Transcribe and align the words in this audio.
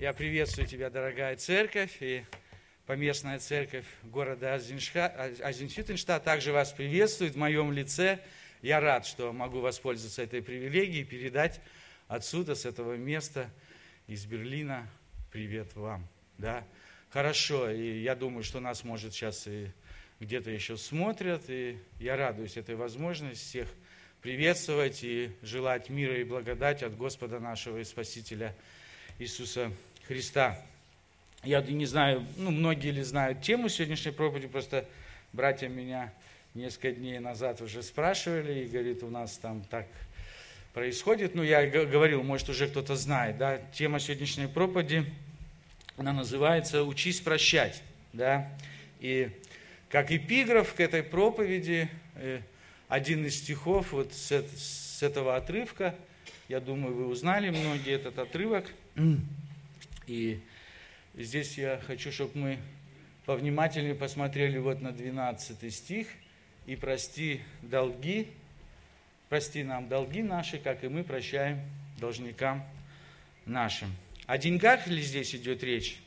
Я 0.00 0.14
приветствую 0.14 0.66
тебя, 0.66 0.88
дорогая 0.88 1.36
церковь 1.36 1.98
и 2.00 2.24
поместная 2.86 3.38
церковь 3.38 3.84
города 4.02 4.54
Азеншютенштадт 4.54 6.24
также 6.24 6.52
вас 6.52 6.72
приветствует 6.72 7.34
в 7.34 7.36
моем 7.36 7.70
лице. 7.70 8.18
Я 8.62 8.80
рад, 8.80 9.04
что 9.04 9.34
могу 9.34 9.60
воспользоваться 9.60 10.22
этой 10.22 10.40
привилегией 10.40 11.02
и 11.02 11.04
передать 11.04 11.60
отсюда, 12.08 12.54
с 12.54 12.64
этого 12.64 12.94
места, 12.94 13.50
из 14.06 14.24
Берлина, 14.24 14.88
привет 15.32 15.76
вам. 15.76 16.08
Да? 16.38 16.64
Хорошо, 17.10 17.70
и 17.70 18.00
я 18.00 18.14
думаю, 18.14 18.42
что 18.42 18.58
нас, 18.58 18.84
может, 18.84 19.12
сейчас 19.12 19.46
и 19.48 19.70
где-то 20.18 20.50
еще 20.50 20.78
смотрят, 20.78 21.42
и 21.48 21.76
я 21.98 22.16
радуюсь 22.16 22.56
этой 22.56 22.74
возможности 22.74 23.44
всех 23.44 23.68
приветствовать 24.22 25.04
и 25.04 25.30
желать 25.42 25.90
мира 25.90 26.18
и 26.18 26.24
благодать 26.24 26.82
от 26.82 26.96
Господа 26.96 27.38
нашего 27.38 27.76
и 27.76 27.84
Спасителя 27.84 28.56
Иисуса 29.18 29.64
Христа. 29.64 29.89
Я 31.44 31.62
не 31.62 31.86
знаю, 31.86 32.26
ну, 32.36 32.50
многие 32.50 32.90
ли 32.90 33.00
знают 33.02 33.42
тему 33.42 33.68
сегодняшней 33.68 34.10
проповеди, 34.10 34.48
просто 34.48 34.84
братья 35.32 35.68
меня 35.68 36.12
несколько 36.54 36.90
дней 36.90 37.20
назад 37.20 37.60
уже 37.60 37.84
спрашивали, 37.84 38.64
и 38.64 38.66
говорит, 38.66 39.04
у 39.04 39.08
нас 39.08 39.38
там 39.38 39.62
так 39.70 39.86
происходит. 40.74 41.36
Ну, 41.36 41.44
я 41.44 41.64
говорил, 41.64 42.24
может, 42.24 42.48
уже 42.48 42.66
кто-то 42.66 42.96
знает, 42.96 43.38
да, 43.38 43.58
тема 43.72 44.00
сегодняшней 44.00 44.48
проповеди, 44.48 45.04
она 45.96 46.12
называется 46.12 46.82
«Учись 46.82 47.20
прощать», 47.20 47.80
да, 48.12 48.50
и 48.98 49.30
как 49.90 50.10
эпиграф 50.10 50.74
к 50.74 50.80
этой 50.80 51.04
проповеди, 51.04 51.88
э, 52.16 52.40
один 52.88 53.24
из 53.24 53.36
стихов 53.36 53.92
вот 53.92 54.12
с 54.12 55.02
этого 55.02 55.36
отрывка, 55.36 55.94
я 56.48 56.58
думаю, 56.58 56.96
вы 56.96 57.06
узнали 57.06 57.50
многие 57.50 57.92
этот 57.92 58.18
отрывок– 58.18 58.66
и 60.06 60.40
здесь 61.14 61.58
я 61.58 61.80
хочу, 61.86 62.12
чтобы 62.12 62.38
мы 62.38 62.58
повнимательнее 63.26 63.94
посмотрели 63.94 64.58
вот 64.58 64.80
на 64.80 64.92
12 64.92 65.72
стих. 65.72 66.08
«И 66.66 66.76
прости 66.76 67.40
долги, 67.62 68.28
прости 69.28 69.62
нам 69.62 69.88
долги 69.88 70.22
наши, 70.22 70.58
как 70.58 70.84
и 70.84 70.88
мы 70.88 71.04
прощаем 71.04 71.60
должникам 71.98 72.64
нашим». 73.46 73.94
О 74.26 74.38
деньгах 74.38 74.86
ли 74.86 75.02
здесь 75.02 75.34
идет 75.34 75.62
речь? 75.64 76.00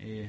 И 0.00 0.28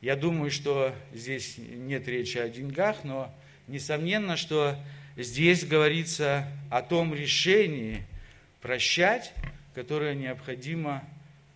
я 0.00 0.16
думаю, 0.16 0.50
что 0.50 0.94
здесь 1.12 1.56
нет 1.58 2.08
речи 2.08 2.36
о 2.38 2.48
деньгах, 2.48 3.04
но 3.04 3.34
несомненно, 3.68 4.36
что 4.36 4.76
здесь 5.16 5.64
говорится 5.64 6.46
о 6.70 6.82
том 6.82 7.14
решении 7.14 8.04
прощать, 8.60 9.32
которое 9.74 10.14
необходимо 10.14 11.02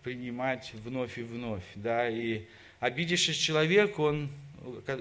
принимать 0.03 0.71
вновь 0.73 1.17
и 1.17 1.23
вновь. 1.23 1.63
Да? 1.75 2.09
И 2.09 2.45
обидевшись 2.79 3.37
человек, 3.37 3.99
он, 3.99 4.29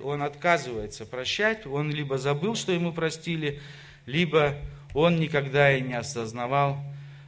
он 0.02 0.22
отказывается 0.22 1.06
прощать, 1.06 1.66
он 1.66 1.90
либо 1.90 2.18
забыл, 2.18 2.54
что 2.54 2.72
ему 2.72 2.92
простили, 2.92 3.60
либо 4.06 4.56
он 4.94 5.20
никогда 5.20 5.76
и 5.76 5.80
не 5.80 5.94
осознавал 5.94 6.78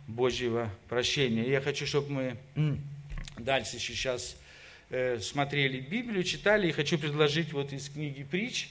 Божьего 0.06 0.70
прощения. 0.88 1.48
Я 1.48 1.60
хочу, 1.60 1.86
чтобы 1.86 2.10
мы 2.10 2.36
дальше 3.36 3.78
сейчас 3.78 4.36
э, 4.90 5.18
смотрели 5.20 5.80
Библию, 5.80 6.24
читали, 6.24 6.68
и 6.68 6.72
хочу 6.72 6.98
предложить 6.98 7.52
вот 7.52 7.72
из 7.72 7.88
книги 7.88 8.22
«Притч» 8.22 8.70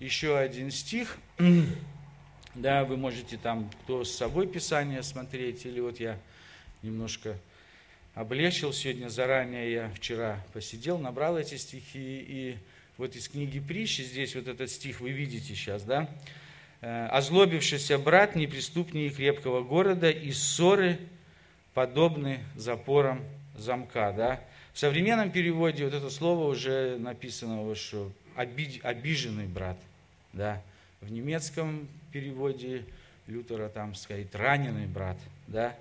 еще 0.00 0.36
один 0.36 0.70
стих. 0.70 1.16
Да, 2.54 2.84
вы 2.84 2.96
можете 2.96 3.36
там, 3.36 3.68
кто 3.82 4.04
с 4.04 4.14
собой 4.14 4.46
Писание 4.46 5.02
смотреть, 5.02 5.66
или 5.66 5.80
вот 5.80 5.98
я 5.98 6.16
немножко 6.84 7.36
облегчил 8.14 8.72
сегодня 8.72 9.08
заранее. 9.08 9.72
Я 9.72 9.90
вчера 9.94 10.44
посидел, 10.52 10.98
набрал 10.98 11.38
эти 11.38 11.56
стихи, 11.56 12.24
и 12.28 12.56
вот 12.98 13.16
из 13.16 13.28
книги 13.28 13.58
притчи, 13.58 14.02
здесь 14.02 14.34
вот 14.34 14.46
этот 14.46 14.70
стих 14.70 15.00
вы 15.00 15.10
видите 15.10 15.54
сейчас, 15.54 15.82
да? 15.82 16.08
«Э, 16.80 17.06
«Озлобившийся 17.06 17.98
брат 17.98 18.36
неприступнее 18.36 19.08
крепкого 19.08 19.64
города, 19.64 20.10
и 20.10 20.32
ссоры 20.32 20.98
подобны 21.72 22.40
запорам 22.56 23.24
замка». 23.56 24.12
Да? 24.12 24.40
В 24.74 24.78
современном 24.78 25.30
переводе 25.30 25.84
вот 25.84 25.94
это 25.94 26.10
слово 26.10 26.46
уже 26.46 26.98
написано, 26.98 27.74
что 27.74 28.12
обиженный 28.36 29.46
брат. 29.46 29.78
Да? 30.34 30.60
В 31.00 31.10
немецком 31.10 31.88
переводе 32.12 32.84
Лютера 33.26 33.70
там 33.70 33.94
сказать 33.94 34.34
раненый 34.34 34.86
брат. 34.86 35.16
Да? 35.46 35.74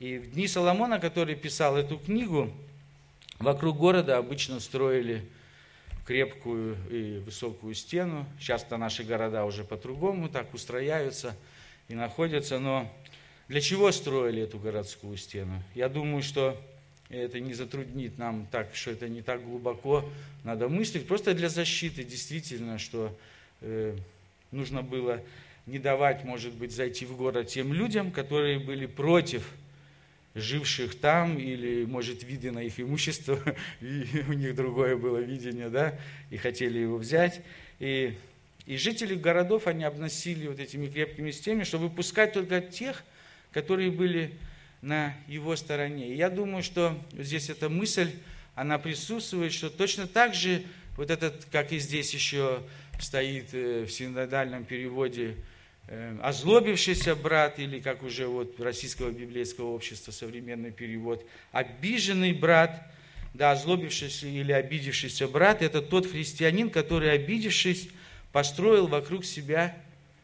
И 0.00 0.16
в 0.16 0.30
дни 0.30 0.48
Соломона, 0.48 0.98
который 0.98 1.34
писал 1.34 1.76
эту 1.76 1.98
книгу, 1.98 2.50
вокруг 3.38 3.76
города 3.76 4.16
обычно 4.16 4.58
строили 4.58 5.22
крепкую 6.06 6.78
и 6.90 7.18
высокую 7.18 7.74
стену. 7.74 8.24
Сейчас-то 8.40 8.78
наши 8.78 9.04
города 9.04 9.44
уже 9.44 9.62
по-другому 9.62 10.30
так 10.30 10.54
устрояются 10.54 11.36
и 11.88 11.94
находятся. 11.94 12.58
Но 12.58 12.90
для 13.48 13.60
чего 13.60 13.92
строили 13.92 14.40
эту 14.40 14.58
городскую 14.58 15.18
стену? 15.18 15.62
Я 15.74 15.90
думаю, 15.90 16.22
что 16.22 16.58
это 17.10 17.38
не 17.38 17.52
затруднит 17.52 18.16
нам 18.16 18.46
так, 18.50 18.74
что 18.74 18.92
это 18.92 19.06
не 19.06 19.20
так 19.20 19.44
глубоко 19.44 20.08
надо 20.44 20.70
мыслить. 20.70 21.06
Просто 21.06 21.34
для 21.34 21.50
защиты 21.50 22.04
действительно, 22.04 22.78
что 22.78 23.14
э, 23.60 23.94
нужно 24.50 24.80
было 24.80 25.20
не 25.66 25.78
давать, 25.78 26.24
может 26.24 26.54
быть, 26.54 26.72
зайти 26.72 27.04
в 27.04 27.18
город 27.18 27.48
тем 27.48 27.74
людям, 27.74 28.10
которые 28.10 28.58
были 28.58 28.86
против 28.86 29.46
живших 30.40 30.98
там, 30.98 31.38
или, 31.38 31.84
может, 31.84 32.24
видно 32.24 32.58
их 32.58 32.80
имущество, 32.80 33.38
и 33.80 34.24
у 34.28 34.32
них 34.32 34.54
другое 34.54 34.96
было 34.96 35.18
видение, 35.18 35.68
да, 35.68 35.98
и 36.30 36.36
хотели 36.36 36.78
его 36.78 36.96
взять. 36.96 37.42
И, 37.78 38.14
и 38.66 38.76
жители 38.76 39.14
городов, 39.14 39.66
они 39.66 39.84
обносили 39.84 40.48
вот 40.48 40.58
этими 40.58 40.88
крепкими 40.88 41.30
стенами, 41.30 41.64
чтобы 41.64 41.88
выпускать 41.88 42.32
только 42.32 42.60
тех, 42.60 43.04
которые 43.52 43.90
были 43.90 44.32
на 44.82 45.14
его 45.28 45.56
стороне. 45.56 46.12
И 46.12 46.16
я 46.16 46.30
думаю, 46.30 46.62
что 46.62 46.98
здесь 47.12 47.50
эта 47.50 47.68
мысль, 47.68 48.10
она 48.54 48.78
присутствует, 48.78 49.52
что 49.52 49.70
точно 49.70 50.06
так 50.06 50.34
же, 50.34 50.62
вот 50.96 51.10
этот, 51.10 51.46
как 51.50 51.72
и 51.72 51.78
здесь 51.78 52.12
еще 52.12 52.62
стоит 53.00 53.54
э, 53.54 53.84
в 53.84 53.90
синодальном 53.90 54.64
переводе, 54.64 55.36
озлобившийся 56.22 57.16
брат, 57.16 57.58
или 57.58 57.80
как 57.80 58.02
уже 58.02 58.26
вот 58.26 58.60
российского 58.60 59.10
библейского 59.10 59.70
общества 59.70 60.12
современный 60.12 60.70
перевод, 60.70 61.26
обиженный 61.50 62.32
брат, 62.32 62.86
да, 63.34 63.52
озлобившийся 63.52 64.26
или 64.26 64.52
обидевшийся 64.52 65.26
брат, 65.26 65.62
это 65.62 65.82
тот 65.82 66.10
христианин, 66.10 66.70
который, 66.70 67.12
обидевшись, 67.12 67.88
построил 68.32 68.86
вокруг 68.86 69.24
себя 69.24 69.76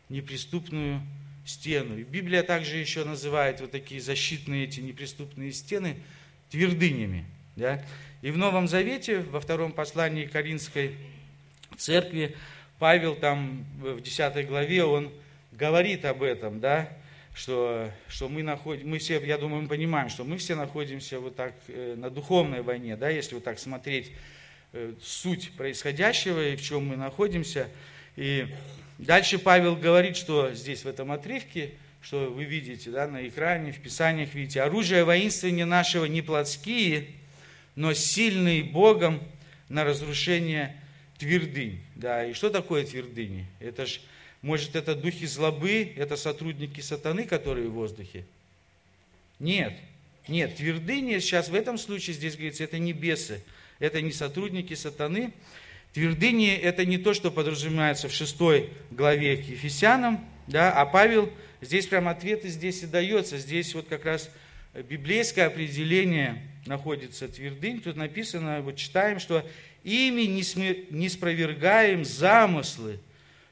неприступную 0.09 1.03
стену. 1.44 1.98
И 1.98 2.04
Библия 2.04 2.43
также 2.43 2.77
еще 2.77 3.04
называет 3.04 3.60
вот 3.60 3.72
такие 3.72 4.00
защитные 4.00 4.65
эти 4.65 4.81
неприступные 4.81 5.53
стены 5.53 5.97
твердынями. 6.50 7.25
Да? 7.56 7.83
И 8.22 8.31
в 8.31 8.38
Новом 8.38 8.69
Завете, 8.69 9.21
во 9.21 9.41
втором 9.41 9.72
послании 9.72 10.27
Каринской 10.27 10.97
церкви, 11.77 12.37
Павел 12.78 13.16
там 13.16 13.65
в 13.81 14.00
10 14.00 14.47
главе, 14.47 14.84
он 14.84 15.10
говорит 15.56 16.05
об 16.05 16.22
этом, 16.22 16.61
да, 16.61 16.89
что, 17.34 17.91
что 18.09 18.28
мы 18.28 18.43
находим, 18.43 18.89
мы 18.89 18.99
все, 18.99 19.21
я 19.25 19.39
думаю, 19.39 19.62
мы 19.62 19.69
понимаем, 19.69 20.09
что 20.09 20.25
мы 20.25 20.39
все 20.39 20.55
находимся 20.55 21.21
вот 21.21 21.37
так 21.37 21.55
э, 21.69 21.94
на 21.97 22.11
духовной 22.11 22.62
войне, 22.62 22.97
да, 22.97 23.11
если 23.11 23.34
вот 23.34 23.44
так 23.44 23.59
смотреть 23.59 24.11
э, 24.72 24.95
суть 25.03 25.53
происходящего 25.53 26.49
и 26.49 26.56
в 26.56 26.62
чем 26.62 26.87
мы 26.87 26.97
находимся. 26.97 27.69
И 28.16 28.47
дальше 28.99 29.39
Павел 29.39 29.77
говорит, 29.77 30.16
что 30.16 30.53
здесь 30.55 30.84
в 30.84 30.89
этом 30.89 31.12
отрывке, 31.12 31.72
что 32.00 32.31
вы 32.31 32.45
видите 32.45 32.91
да, 32.91 33.06
на 33.06 33.27
экране, 33.27 33.72
в 33.72 33.81
Писаниях 33.81 34.34
видите, 34.34 34.62
оружие 34.62 35.05
воинствования 35.05 35.66
нашего 35.66 36.05
не 36.06 36.22
плотские, 36.22 37.09
но 37.75 37.92
сильные 37.92 38.65
Богом 38.65 39.21
на 39.69 39.84
разрушение 39.84 40.75
твердынь. 41.19 41.81
Да, 41.95 42.25
и 42.25 42.33
что 42.33 42.48
такое 42.48 42.84
твердыни? 42.84 43.47
Это 43.60 43.86
же 43.86 44.01
может, 44.42 44.77
это 44.77 44.94
духи 44.94 45.27
злобы, 45.27 45.92
это 45.97 46.16
сотрудники 46.16 46.80
сатаны, 46.80 47.24
которые 47.24 47.68
в 47.68 47.72
воздухе? 47.72 48.24
Нет. 49.38 49.74
Нет, 50.28 50.56
твердыни 50.56 51.18
сейчас 51.21 51.48
в 51.48 51.54
этом 51.54 51.78
случае, 51.78 52.15
здесь 52.15 52.34
говорится, 52.34 52.65
это 52.65 52.78
не 52.78 52.92
бесы, 52.92 53.42
это 53.78 54.00
не 54.00 54.10
сотрудники 54.12 54.74
сатаны. 54.74 55.33
Твердыни– 55.92 56.53
это 56.62 56.84
не 56.84 56.98
то, 56.98 57.15
что 57.15 57.30
подразумевается 57.30 58.09
в 58.09 58.12
шестой 58.12 58.71
главе 58.91 59.36
к 59.36 59.44
Ефесянам, 59.47 60.22
да, 60.47 60.72
а 60.72 60.84
Павел 60.84 61.33
здесь 61.60 61.86
прям 61.86 62.09
ответы 62.09 62.48
здесь 62.48 62.83
и 62.83 62.86
дается. 62.86 63.38
Здесь 63.38 63.74
вот 63.74 63.86
как 63.88 64.04
раз 64.04 64.28
библейское 64.74 65.47
определение 65.47 66.42
находится 66.66 67.28
твердынь. 67.28 67.80
Тут 67.80 67.97
написано, 67.97 68.60
вот 68.60 68.77
читаем, 68.77 69.21
что 69.21 69.48
ими 69.84 70.22
не 70.22 71.09
спровергаем 71.09 72.04
замыслы 72.04 72.98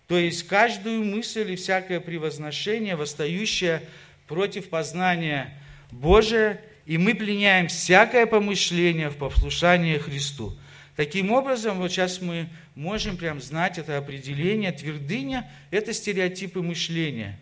то 0.06 0.19
есть 0.19 0.47
каждую 0.47 1.05
мысль 1.05 1.53
и 1.53 1.56
всякое 1.56 2.01
превозношение, 2.01 2.97
восстающее 2.97 3.83
против 4.27 4.69
познания 4.69 5.59
Божия, 5.91 6.61
и 6.87 6.99
мы 6.99 7.15
пленяем 7.15 7.69
всякое 7.69 8.27
помышление 8.27 9.09
в 9.09 9.17
послушание 9.17 9.99
Христу. 9.99 10.56
Таким 10.97 11.33
образом, 11.33 11.79
вот 11.79 11.91
сейчас 11.91 12.21
мы 12.21 12.49
можем 12.75 13.17
прям 13.17 13.41
знать 13.41 13.79
это 13.79 13.99
определение. 13.99 14.71
Твердыня– 14.71 15.51
это 15.71 15.93
стереотипы 15.93 16.61
мышления, 16.61 17.39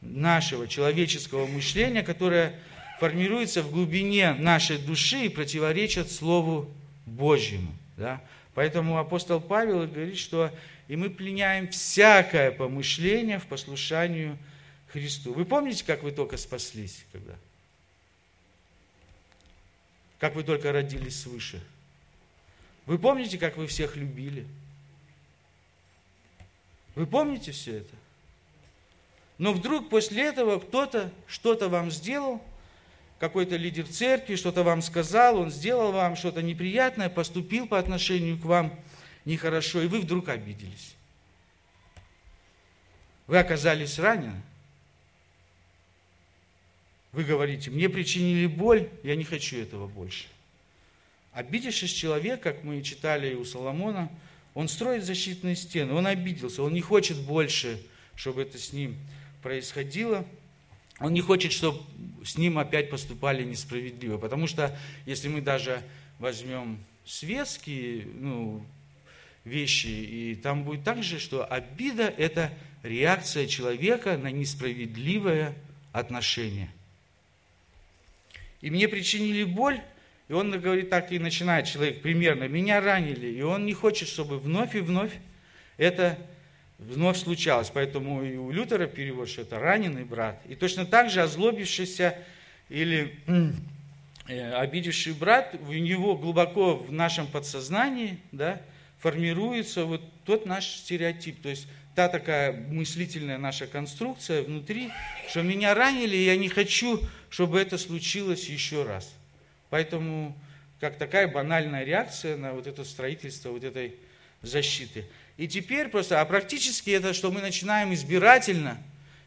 нашего 0.00 0.68
человеческого 0.68 1.46
мышления, 1.46 2.02
которое 2.02 2.54
формируется 3.00 3.62
в 3.62 3.72
глубине 3.72 4.34
нашей 4.34 4.78
души 4.78 5.24
и 5.24 5.28
противоречит 5.28 6.10
Слову 6.10 6.68
Божьему. 7.06 7.74
Да? 7.96 8.20
Поэтому 8.54 8.98
апостол 8.98 9.40
Павел 9.40 9.86
говорит, 9.86 10.18
что 10.18 10.52
и 10.88 10.96
мы 10.96 11.10
пленяем 11.10 11.68
всякое 11.68 12.50
помышление 12.50 13.38
в 13.38 13.46
послушанию 13.46 14.38
Христу. 14.88 15.34
Вы 15.34 15.44
помните, 15.44 15.84
как 15.84 16.02
вы 16.02 16.12
только 16.12 16.38
спаслись? 16.38 17.04
Когда? 17.12 17.34
Как 20.18 20.34
вы 20.34 20.42
только 20.42 20.72
родились 20.72 21.20
свыше? 21.20 21.62
Вы 22.86 22.98
помните, 22.98 23.36
как 23.36 23.58
вы 23.58 23.66
всех 23.66 23.96
любили? 23.96 24.46
Вы 26.94 27.06
помните 27.06 27.52
все 27.52 27.76
это? 27.78 27.94
Но 29.36 29.52
вдруг 29.52 29.90
после 29.90 30.24
этого 30.24 30.58
кто-то 30.58 31.12
что-то 31.26 31.68
вам 31.68 31.90
сделал, 31.90 32.42
какой-то 33.20 33.56
лидер 33.56 33.86
церкви 33.86 34.36
что-то 34.36 34.64
вам 34.64 34.80
сказал, 34.80 35.36
он 35.38 35.50
сделал 35.50 35.92
вам 35.92 36.16
что-то 36.16 36.42
неприятное, 36.42 37.10
поступил 37.10 37.68
по 37.68 37.78
отношению 37.78 38.38
к 38.38 38.44
вам 38.44 38.72
нехорошо, 39.28 39.82
и 39.82 39.86
вы 39.86 40.00
вдруг 40.00 40.28
обиделись. 40.28 40.96
Вы 43.26 43.38
оказались 43.38 43.98
ранены. 43.98 44.40
Вы 47.12 47.24
говорите, 47.24 47.70
мне 47.70 47.88
причинили 47.88 48.46
боль, 48.46 48.88
я 49.02 49.16
не 49.16 49.24
хочу 49.24 49.58
этого 49.58 49.86
больше. 49.86 50.26
Обидевшись 51.32 51.92
человек, 51.92 52.40
как 52.42 52.64
мы 52.64 52.82
читали 52.82 53.34
у 53.34 53.44
Соломона, 53.44 54.10
он 54.54 54.68
строит 54.68 55.04
защитные 55.04 55.56
стены, 55.56 55.92
он 55.92 56.06
обиделся, 56.06 56.62
он 56.62 56.72
не 56.72 56.80
хочет 56.80 57.18
больше, 57.18 57.80
чтобы 58.14 58.42
это 58.42 58.58
с 58.58 58.72
ним 58.72 58.96
происходило. 59.42 60.26
Он 61.00 61.12
не 61.12 61.20
хочет, 61.20 61.52
чтобы 61.52 61.80
с 62.24 62.36
ним 62.36 62.58
опять 62.58 62.90
поступали 62.90 63.44
несправедливо. 63.44 64.18
Потому 64.18 64.46
что 64.46 64.76
если 65.06 65.28
мы 65.28 65.40
даже 65.40 65.82
возьмем 66.18 66.78
светские 67.04 68.06
ну, 68.14 68.64
вещи, 69.44 69.86
и 69.86 70.34
там 70.34 70.64
будет 70.64 70.84
так 70.84 71.02
же, 71.02 71.18
что 71.18 71.44
обида– 71.44 72.12
это 72.16 72.52
реакция 72.82 73.46
человека 73.46 74.16
на 74.16 74.30
несправедливое 74.30 75.54
отношение. 75.92 76.70
И 78.60 78.70
мне 78.70 78.88
причинили 78.88 79.44
боль, 79.44 79.80
и 80.28 80.32
он 80.32 80.50
говорит, 80.60 80.90
так 80.90 81.12
и 81.12 81.18
начинает 81.18 81.66
человек 81.66 82.02
примерно, 82.02 82.48
меня 82.48 82.80
ранили, 82.80 83.26
и 83.26 83.42
он 83.42 83.66
не 83.66 83.72
хочет, 83.72 84.08
чтобы 84.08 84.38
вновь 84.38 84.74
и 84.74 84.80
вновь 84.80 85.12
это 85.76 86.18
вновь 86.78 87.18
случалось. 87.18 87.70
Поэтому 87.72 88.22
и 88.22 88.36
у 88.36 88.50
Лютера 88.50 88.86
перевод, 88.86 89.28
что 89.28 89.42
это 89.42 89.58
раненый 89.58 90.04
брат. 90.04 90.40
И 90.48 90.54
точно 90.54 90.86
так 90.86 91.10
же 91.10 91.22
озлобившийся 91.22 92.18
или 92.68 93.16
э, 94.28 94.52
обидевший 94.52 95.14
брат, 95.14 95.54
у 95.66 95.72
него 95.72 96.16
глубоко 96.16 96.76
в 96.76 96.92
нашем 96.92 97.26
подсознании 97.26 98.18
да, 98.32 98.60
формируется 98.98 99.84
вот 99.84 100.02
тот 100.24 100.46
наш 100.46 100.66
стереотип. 100.66 101.42
То 101.42 101.48
есть 101.48 101.66
та 101.94 102.08
такая 102.08 102.52
мыслительная 102.52 103.38
наша 103.38 103.66
конструкция 103.66 104.42
внутри, 104.42 104.90
что 105.28 105.42
меня 105.42 105.74
ранили, 105.74 106.16
и 106.16 106.24
я 106.24 106.36
не 106.36 106.48
хочу, 106.48 107.00
чтобы 107.30 107.60
это 107.60 107.78
случилось 107.78 108.48
еще 108.48 108.84
раз. 108.84 109.12
Поэтому 109.70 110.36
как 110.80 110.96
такая 110.96 111.28
банальная 111.28 111.84
реакция 111.84 112.36
на 112.36 112.52
вот 112.52 112.66
это 112.66 112.84
строительство 112.84 113.50
вот 113.50 113.64
этой 113.64 113.96
защиты. 114.42 115.06
И 115.36 115.48
теперь 115.48 115.88
просто, 115.88 116.20
а 116.20 116.24
практически 116.24 116.90
это, 116.90 117.12
что 117.12 117.30
мы 117.30 117.40
начинаем 117.40 117.92
избирательно, 117.92 118.78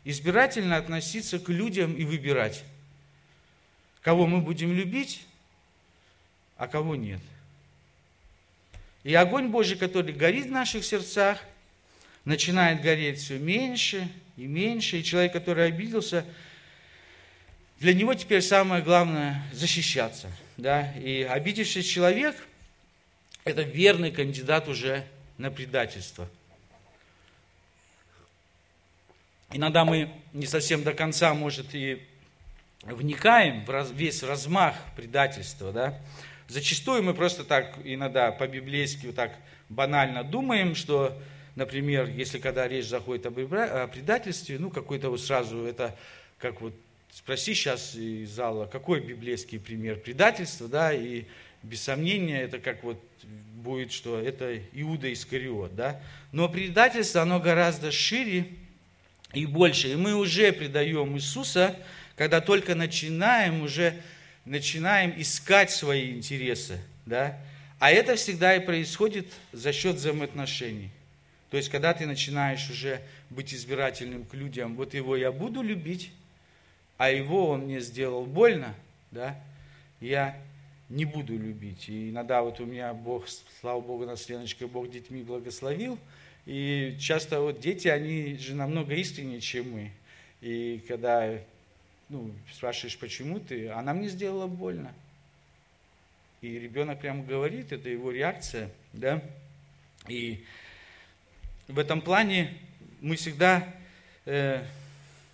избирательно 0.04 0.78
относиться 0.78 1.40
к 1.40 1.50
людям 1.50 1.94
и 1.94 2.04
выбирать, 2.06 2.64
кого 4.02 4.28
мы 4.28 4.40
будем 4.40 4.74
любить, 4.74 5.26
а 6.58 6.68
кого 6.68 6.96
нет. 6.96 7.20
И 9.04 9.14
огонь 9.16 9.48
Божий, 9.48 9.78
который 9.78 10.14
горит 10.14 10.46
в 10.46 10.52
наших 10.52 10.86
сердцах, 10.86 11.40
начинает 12.24 12.82
гореть 12.82 13.20
все 13.20 13.40
меньше 13.40 14.08
и 14.38 14.46
меньше, 14.46 15.00
и 15.00 15.04
человек, 15.04 15.34
который 15.34 15.66
обиделся, 15.66 16.26
для 17.80 17.96
него 17.96 18.14
теперь 18.14 18.44
самое 18.44 18.84
главное 18.84 19.44
защищаться. 19.52 20.32
Да? 20.58 20.92
И 20.94 21.24
обидевший 21.24 21.82
человек– 21.82 22.36
это 23.44 23.64
верный 23.64 24.12
кандидат 24.12 24.68
уже 24.68 25.04
на 25.40 25.50
предательство. 25.50 26.30
Иногда 29.52 29.84
мы 29.84 30.12
не 30.32 30.46
совсем 30.46 30.84
до 30.84 30.94
конца, 30.94 31.34
может, 31.34 31.74
и 31.74 32.02
вникаем 32.84 33.66
в 33.66 33.92
весь 33.94 34.22
размах 34.22 34.76
предательства. 34.96 35.72
Да? 35.72 36.00
Зачастую 36.48 37.04
мы 37.04 37.14
просто 37.14 37.44
так 37.44 37.78
иногда 37.84 38.32
по-библейски 38.32 39.08
вот 39.08 39.16
так 39.16 39.34
банально 39.70 40.24
думаем, 40.24 40.76
что, 40.76 41.18
например, 41.56 42.10
если 42.10 42.40
когда 42.40 42.68
речь 42.68 42.88
заходит 42.88 43.26
об 43.26 43.36
предательстве, 43.36 44.60
ну, 44.60 44.70
какой-то 44.70 45.10
вот 45.10 45.22
сразу 45.22 45.64
это 45.64 45.98
как 46.40 46.62
вот 46.62 46.74
Спроси 47.14 47.54
сейчас 47.54 47.94
из 47.94 48.30
зала, 48.30 48.68
какой 48.68 49.02
библейский 49.02 49.60
пример 49.60 49.98
предательства, 49.98 50.70
да, 50.70 50.94
и 50.94 51.26
без 51.62 51.82
сомнения 51.82 52.42
это 52.42 52.58
как 52.58 52.84
вот 52.84 52.98
будет, 53.56 53.92
что 53.92 54.18
это 54.18 54.58
Иуда 54.72 55.12
Искариот, 55.12 55.76
да. 55.76 56.02
Но 56.32 56.48
предательство, 56.48 57.22
оно 57.22 57.42
гораздо 57.42 57.92
шире 57.92 58.48
и 59.34 59.46
больше. 59.46 59.92
И 59.92 59.96
мы 59.98 60.16
уже 60.16 60.54
предаем 60.54 61.18
Иисуса, 61.18 61.76
когда 62.16 62.40
только 62.40 62.76
начинаем 62.76 63.62
уже, 63.62 64.02
начинаем 64.46 65.14
искать 65.20 65.72
свои 65.72 66.12
интересы, 66.12 66.80
да. 67.06 67.38
А 67.80 67.92
это 67.92 68.16
всегда 68.16 68.56
и 68.56 68.60
происходит 68.60 69.28
за 69.52 69.74
счет 69.74 69.96
взаимоотношений. 69.96 70.92
То 71.50 71.58
есть, 71.58 71.70
когда 71.70 71.94
ты 71.94 72.06
начинаешь 72.06 72.70
уже 72.70 73.02
быть 73.30 73.54
избирательным 73.54 74.24
к 74.24 74.34
людям, 74.34 74.76
вот 74.76 74.94
его 74.94 75.18
я 75.18 75.32
буду 75.32 75.62
любить, 75.62 76.12
а 76.98 77.10
его 77.10 77.50
он 77.50 77.62
мне 77.62 77.82
сделал 77.82 78.26
больно, 78.26 78.74
да, 79.12 79.36
я 80.00 80.38
не 80.90 81.06
буду 81.06 81.38
любить. 81.38 81.90
И 81.90 82.10
иногда 82.10 82.42
вот 82.42 82.60
у 82.60 82.66
меня 82.66 82.94
Бог, 82.94 83.26
слава 83.60 83.82
Богу, 83.82 84.06
нас 84.06 84.30
Леночкой 84.30 84.68
Бог 84.68 84.90
детьми 84.92 85.24
благословил, 85.24 85.98
и 86.46 86.96
часто 87.00 87.42
вот 87.42 87.60
дети, 87.60 87.88
они 87.88 88.38
же 88.38 88.56
намного 88.56 88.94
искреннее, 88.96 89.42
чем 89.42 89.72
мы. 89.72 89.92
И 90.42 90.84
когда 90.88 91.38
ну, 92.12 92.30
спрашиваешь, 92.54 92.98
почему 92.98 93.40
ты, 93.40 93.70
она 93.70 93.94
мне 93.94 94.10
сделала 94.10 94.46
больно. 94.46 94.94
И 96.42 96.60
ребенок 96.60 97.00
прямо 97.00 97.24
говорит, 97.24 97.72
это 97.72 97.88
его 97.88 98.12
реакция, 98.12 98.70
да. 98.92 99.24
И 100.10 100.44
в 101.70 101.80
этом 101.80 102.02
плане 102.02 102.54
мы 103.00 103.16
всегда 103.16 103.66
э, 104.26 104.62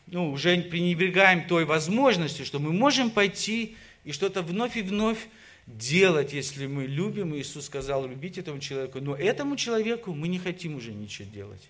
ну, 0.06 0.32
уже 0.32 0.62
пренебрегаем 0.62 1.48
той 1.48 1.66
возможностью, 1.66 2.46
что 2.46 2.60
мы 2.60 2.72
можем 2.72 3.10
пойти 3.10 3.76
и 4.04 4.12
что-то 4.12 4.44
вновь 4.44 4.78
и 4.78 4.84
вновь 4.84 5.28
делать, 5.66 6.34
если 6.34 6.68
мы 6.68 6.86
любим. 6.86 7.36
Иисус 7.36 7.66
сказал, 7.66 8.08
любить 8.08 8.38
этому 8.38 8.60
человеку. 8.60 9.02
Но 9.02 9.16
этому 9.16 9.56
человеку 9.56 10.14
мы 10.14 10.28
не 10.28 10.38
хотим 10.38 10.76
уже 10.76 10.94
ничего 10.94 11.28
делать. 11.34 11.70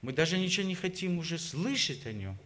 Мы 0.00 0.14
даже 0.14 0.38
ничего 0.38 0.66
не 0.66 0.74
хотим 0.74 1.18
уже 1.18 1.38
слышать 1.38 2.06
о 2.06 2.12
нем. 2.12 2.38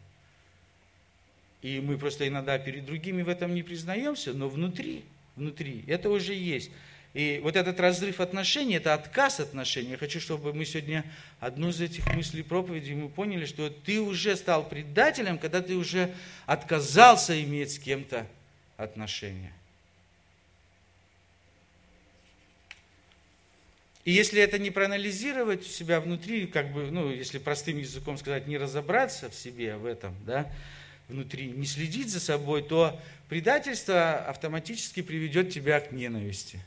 И 1.65 1.81
мы 1.81 1.97
просто 1.97 2.29
иногда 2.29 2.59
перед 2.59 2.85
другими 2.85 3.23
в 3.23 3.29
этом 3.31 3.55
не 3.55 3.63
признаемся, 3.63 4.35
но 4.35 4.51
внутри, 4.51 5.03
внутри 5.35 5.83
это 5.87 6.11
уже 6.11 6.35
есть. 6.35 6.71
И 7.15 7.41
вот 7.43 7.57
этот 7.57 7.81
разрыв 7.81 8.21
отношений, 8.21 8.75
это 8.75 8.93
отказ 8.93 9.41
отношений. 9.41 9.93
Я 9.93 9.97
хочу, 9.97 10.21
чтобы 10.21 10.53
мы 10.53 10.67
сегодня 10.67 11.07
одну 11.41 11.71
из 11.71 11.81
этих 11.81 12.07
мыслей 12.15 12.43
проповеди 12.43 12.93
мы 12.93 13.09
поняли, 13.09 13.47
что 13.47 13.71
ты 13.71 13.99
уже 13.99 14.37
стал 14.37 14.69
предателем, 14.69 15.39
когда 15.39 15.63
ты 15.63 15.75
уже 15.75 16.13
отказался 16.45 17.43
иметь 17.43 17.73
с 17.73 17.79
кем-то 17.79 18.27
отношения. 18.77 19.55
И 24.05 24.13
если 24.13 24.43
это 24.43 24.59
не 24.59 24.71
проанализировать 24.71 25.63
у 25.63 25.71
себя 25.71 25.99
внутри, 25.99 26.47
как 26.47 26.75
бы, 26.75 26.91
ну, 26.91 27.11
если 27.11 27.39
простым 27.39 27.79
языком 27.79 28.19
сказать, 28.19 28.47
не 28.47 28.59
разобраться 28.59 29.31
в 29.31 29.35
себе 29.35 29.77
в 29.79 29.87
этом, 29.87 30.15
да, 30.27 30.53
внутри, 31.09 31.51
не 31.51 31.67
следить 31.67 32.11
за 32.11 32.21
собой, 32.21 32.63
то 32.63 33.01
предательство 33.29 34.17
автоматически 34.17 35.03
приведет 35.03 35.51
тебя 35.51 35.81
к 35.81 35.93
ненависти. 35.93 36.61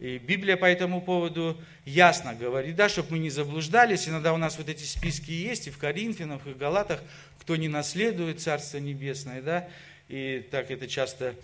И 0.00 0.18
Библия 0.18 0.56
по 0.56 0.64
этому 0.64 1.00
поводу 1.00 1.56
ясно 1.84 2.34
говорит, 2.34 2.74
да, 2.76 2.88
чтобы 2.88 3.12
мы 3.12 3.18
не 3.20 3.30
заблуждались. 3.30 4.08
Иногда 4.08 4.32
у 4.32 4.36
нас 4.36 4.58
вот 4.58 4.68
эти 4.68 4.82
списки 4.82 5.30
есть 5.30 5.68
и 5.68 5.70
в 5.70 5.78
Коринфянах, 5.78 6.46
и 6.46 6.50
в 6.50 6.58
Галатах, 6.58 7.02
кто 7.40 7.56
не 7.56 7.68
наследует 7.68 8.40
Царство 8.40 8.78
Небесное, 8.78 9.40
да. 9.40 9.68
и 10.08 10.44
так 10.50 10.70
это 10.70 10.88
часто 10.88 11.34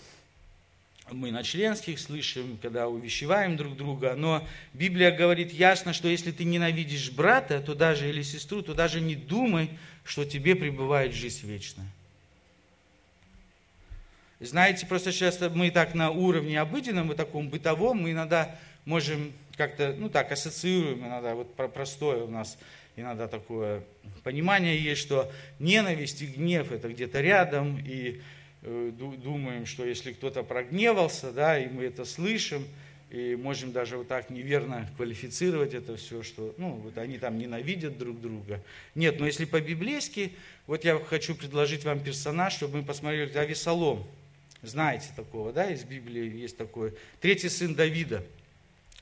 мы 1.12 1.30
на 1.30 1.42
членских 1.42 1.98
слышим, 1.98 2.58
когда 2.60 2.88
увещеваем 2.88 3.56
друг 3.56 3.76
друга, 3.76 4.14
но 4.16 4.46
Библия 4.72 5.10
говорит 5.10 5.52
ясно, 5.52 5.92
что 5.92 6.08
если 6.08 6.30
ты 6.30 6.44
ненавидишь 6.44 7.10
брата, 7.10 7.60
то 7.60 7.74
даже 7.74 8.08
или 8.08 8.22
сестру, 8.22 8.62
то 8.62 8.74
даже 8.74 9.00
не 9.00 9.14
думай, 9.14 9.70
что 10.04 10.24
тебе 10.24 10.54
пребывает 10.54 11.12
жизнь 11.12 11.46
вечная. 11.46 11.88
Знаете, 14.40 14.86
просто 14.86 15.12
сейчас 15.12 15.38
мы 15.54 15.70
так 15.70 15.94
на 15.94 16.10
уровне 16.10 16.58
обыденном, 16.58 17.08
вот 17.08 17.16
таком 17.18 17.50
бытовом, 17.50 18.02
мы 18.02 18.12
иногда 18.12 18.56
можем 18.86 19.32
как-то, 19.56 19.94
ну 19.98 20.08
так, 20.08 20.32
ассоциируем 20.32 21.06
иногда, 21.06 21.34
вот 21.34 21.54
простое 21.54 22.22
у 22.22 22.30
нас 22.30 22.56
иногда 22.96 23.28
такое 23.28 23.82
понимание 24.22 24.78
есть, 24.78 25.02
что 25.02 25.30
ненависть 25.58 26.22
и 26.22 26.26
гнев 26.26 26.72
это 26.72 26.88
где-то 26.88 27.20
рядом, 27.20 27.78
и 27.78 28.22
думаем, 28.62 29.66
что 29.66 29.84
если 29.84 30.12
кто-то 30.12 30.42
прогневался, 30.42 31.32
да, 31.32 31.58
и 31.58 31.68
мы 31.68 31.84
это 31.84 32.04
слышим, 32.04 32.66
и 33.10 33.34
можем 33.34 33.72
даже 33.72 33.96
вот 33.96 34.06
так 34.06 34.30
неверно 34.30 34.88
квалифицировать 34.96 35.74
это 35.74 35.96
все, 35.96 36.22
что, 36.22 36.54
ну, 36.58 36.74
вот 36.74 36.96
они 36.96 37.18
там 37.18 37.38
ненавидят 37.38 37.98
друг 37.98 38.20
друга. 38.20 38.62
Нет, 38.94 39.18
но 39.18 39.26
если 39.26 39.46
по-библейски, 39.46 40.32
вот 40.66 40.84
я 40.84 40.98
хочу 40.98 41.34
предложить 41.34 41.84
вам 41.84 42.00
персонаж, 42.00 42.52
чтобы 42.52 42.78
мы 42.78 42.84
посмотрели 42.84 43.36
Авесолом. 43.36 44.06
Знаете 44.62 45.08
такого, 45.16 45.52
да, 45.52 45.70
из 45.70 45.82
Библии 45.82 46.38
есть 46.38 46.56
такой. 46.56 46.94
Третий 47.20 47.48
сын 47.48 47.74
Давида. 47.74 48.22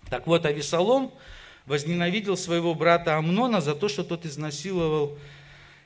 Так 0.09 0.27
вот, 0.27 0.47
Авесолом 0.47 1.13
возненавидел 1.67 2.37
своего 2.37 2.75
брата 2.75 3.17
Амнона 3.17 3.61
за 3.61 3.75
то, 3.75 3.89
что 3.89 4.05
тот 4.05 4.25
изнасиловал 4.25 5.19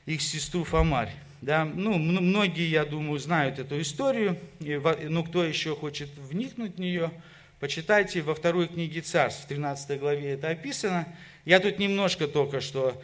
их 0.05 0.21
сестру 0.21 0.63
Фомарь. 0.63 1.13
Да, 1.43 1.65
ну, 1.65 1.97
многие, 1.97 2.69
я 2.69 2.85
думаю, 2.85 3.19
знают 3.19 3.59
эту 3.59 3.81
историю, 3.81 4.39
и, 4.61 4.79
ну, 5.09 5.25
кто 5.25 5.43
еще 5.43 5.75
хочет 5.75 6.07
вникнуть 6.15 6.75
в 6.75 6.79
нее, 6.79 7.11
почитайте 7.59 8.21
во 8.21 8.33
второй 8.33 8.69
книге 8.69 9.01
Царств, 9.01 9.43
в 9.43 9.47
13 9.47 9.99
главе 9.99 10.31
это 10.31 10.47
описано. 10.47 11.05
Я 11.43 11.59
тут 11.59 11.79
немножко 11.79 12.29
только 12.29 12.61
что, 12.61 12.95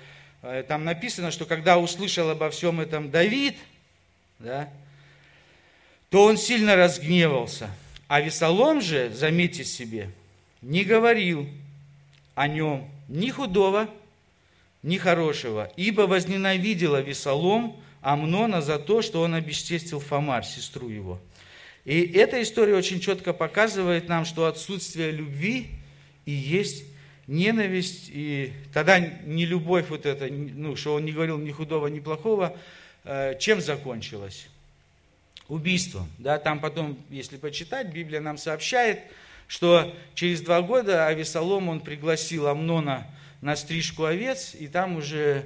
э, 0.42 0.64
там 0.66 0.86
написано, 0.86 1.32
что 1.32 1.46
когда 1.46 1.78
услышал 1.78 2.30
обо 2.30 2.50
всем 2.50 2.80
этом 2.80 3.12
Давид, 3.12 3.58
да, 4.40 4.70
то 6.10 6.24
он 6.24 6.38
сильно 6.38 6.78
разгневался. 6.78 7.70
А 8.08 8.22
Весолом 8.22 8.80
же, 8.80 9.10
заметьте 9.10 9.66
себе, 9.66 10.12
не 10.62 10.86
говорил 10.86 11.46
о 12.36 12.48
нем 12.48 12.90
ни 13.10 13.32
худого, 13.32 13.90
ни 14.82 14.96
хорошего, 14.96 15.70
ибо 15.76 16.04
возненавидела 16.04 17.02
Весолом 17.02 17.84
Амнона 18.02 18.62
за 18.62 18.80
то, 18.80 19.02
что 19.02 19.22
он 19.22 19.34
обесчестил 19.34 20.00
Фомарь, 20.00 20.46
сестру 20.46 20.90
его. 20.90 21.20
И 21.86 22.02
эта 22.02 22.42
история 22.42 22.76
очень 22.76 23.00
четко 23.00 23.34
показывает 23.34 24.08
нам, 24.08 24.26
что 24.26 24.46
отсутствие 24.46 25.12
любви 25.12 25.68
и 26.26 26.32
есть 26.32 26.84
ненависть, 27.28 28.10
и 28.12 28.54
тогда 28.74 29.00
не 29.00 29.46
любовь 29.46 29.90
вот 29.90 30.06
эта, 30.06 30.28
ну, 30.28 30.76
что 30.76 30.96
он 30.96 31.06
не 31.06 31.12
говорил 31.12 31.38
ни 31.38 31.52
худого, 31.52 31.88
ни 31.88 32.00
плохого, 32.00 32.58
э, 33.04 33.38
чем 33.40 33.62
закончилось? 33.62 34.48
Убийством. 35.48 36.08
Да, 36.18 36.38
там 36.38 36.60
потом, 36.60 36.98
если 37.10 37.38
почитать, 37.38 37.88
Библия 37.88 38.20
нам 38.20 38.38
сообщает, 38.38 39.00
что 39.48 39.94
через 40.14 40.42
два 40.42 40.62
года 40.62 41.08
Авесолом 41.08 41.70
он 41.70 41.82
пригласил 41.82 42.48
Амнона 42.48 43.08
на 43.42 43.56
стрижку 43.56 44.06
овец, 44.06 44.54
и 44.54 44.68
там 44.68 44.96
уже 44.96 45.46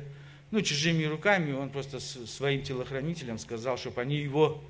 ну, 0.53 0.61
чужими 0.61 1.03
руками, 1.05 1.51
он 1.51 1.71
просто 1.71 1.99
своим 1.99 2.61
телохранителям 2.61 3.39
сказал, 3.39 3.75
чтобы 3.75 4.01
они 4.01 4.17
его 4.17 4.63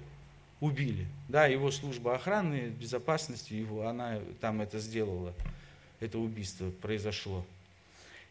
убили. 0.62 1.06
Да, 1.28 1.46
его 1.48 1.72
служба 1.72 2.16
охраны, 2.16 2.72
безопасности 2.80 3.54
его, 3.54 3.86
она 3.86 4.20
там 4.40 4.62
это 4.62 4.80
сделала, 4.80 5.34
это 6.00 6.20
убийство 6.20 6.72
произошло. 6.82 7.46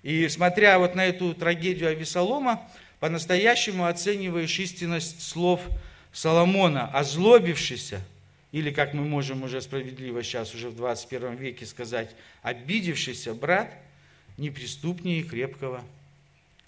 И 0.03 0.27
смотря 0.29 0.79
вот 0.79 0.95
на 0.95 1.05
эту 1.05 1.35
трагедию 1.35 1.91
Авесолома, 1.91 2.67
по-настоящему 3.01 3.85
оцениваешь 3.85 4.59
истинность 4.59 5.21
слов 5.21 5.61
Соломона, 6.11 6.87
озлобившийся, 6.87 8.01
или, 8.51 8.71
как 8.71 8.95
мы 8.95 9.05
можем 9.05 9.43
уже 9.43 9.61
справедливо 9.61 10.23
сейчас, 10.23 10.55
уже 10.55 10.71
в 10.71 10.77
21 10.77 11.35
веке 11.35 11.67
сказать, 11.67 12.17
обидевшийся 12.41 13.35
брат 13.35 13.71
неприступнее 14.39 15.23
крепкого 15.23 15.85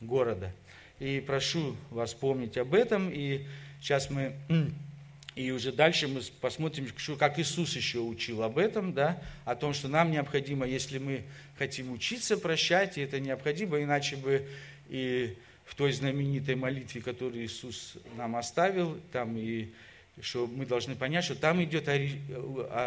города– 0.03 0.53
и 1.01 1.21
прошу 1.21 1.77
вас 1.91 2.15
помнить 2.15 2.57
об 2.57 2.75
этом. 2.75 3.11
И 3.11 3.45
сейчас 3.81 4.11
мы, 4.11 4.35
и 5.35 5.51
уже 5.51 5.73
дальше 5.73 6.09
мы 6.09 6.21
посмотрим, 6.41 6.89
как 7.19 7.39
Иисус 7.39 7.77
еще 7.77 7.99
учил 8.01 8.43
об 8.43 8.59
этом, 8.59 8.93
да, 8.93 9.23
о 9.45 9.55
том, 9.55 9.75
что 9.75 9.89
нам 9.89 10.11
необходимо, 10.11 10.67
если 10.67 10.99
мы 10.99 11.25
хотим 11.59 11.93
учиться 11.93 12.37
прощать, 12.37 12.99
и 12.99 13.01
это 13.01 13.21
необходимо, 13.21 13.83
иначе 13.83 14.17
бы 14.17 14.47
и 14.89 15.37
в 15.65 15.75
той 15.75 15.93
знаменитой 15.93 16.57
молитве, 16.57 17.01
которую 17.01 17.45
Иисус 17.45 17.95
нам 18.17 18.37
оставил, 18.37 19.01
там 19.13 19.37
и 19.37 19.69
что 20.21 20.47
мы 20.47 20.65
должны 20.65 20.95
понять, 20.95 21.25
что 21.25 21.35
там 21.35 21.63
идет, 21.65 21.89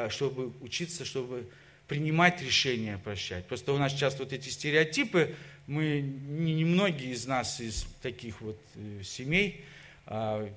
чтобы 0.09 0.53
учиться, 0.61 1.03
чтобы 1.03 1.49
принимать 1.87 2.41
решения 2.41 2.97
прощать. 3.03 3.45
Просто 3.47 3.73
у 3.73 3.77
нас 3.77 3.93
часто 3.93 4.23
вот 4.23 4.31
эти 4.31 4.47
стереотипы, 4.47 5.35
мы, 5.67 6.01
не 6.01 6.65
многие 6.65 7.11
из 7.11 7.27
нас 7.27 7.59
из 7.59 7.85
таких 8.01 8.41
вот 8.41 8.57
э, 8.75 9.03
семей, 9.03 9.63
а 10.05 10.49